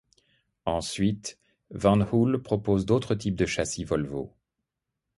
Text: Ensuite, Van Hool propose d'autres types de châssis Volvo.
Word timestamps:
Ensuite, 0.65 1.37
Van 1.69 1.99
Hool 2.11 2.41
propose 2.41 2.87
d'autres 2.87 3.13
types 3.13 3.35
de 3.35 3.45
châssis 3.45 3.83
Volvo. 3.85 4.33